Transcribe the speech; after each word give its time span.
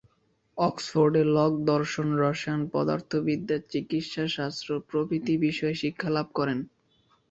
অক্সফোর্ডে 0.57 1.23
Locke 1.35 1.53
দর্শন, 1.65 2.07
রসায়ন, 2.21 2.61
পদার্থবিদ্যা, 2.73 3.57
চিকিৎসাশাস্ত্র 3.71 4.69
প্রভৃতি 4.89 5.33
বিষয়ে 5.37 5.75
শিক্ষা 5.75 6.09
লাভ 6.09 6.27
করেন। 6.33 6.59